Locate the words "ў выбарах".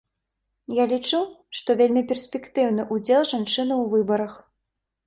3.81-4.33